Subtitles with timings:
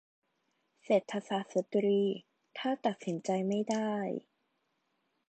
[0.83, 2.03] เศรษฐศาสตร์สตรี:
[2.57, 3.93] ถ้าตัดสินใจไม่ได้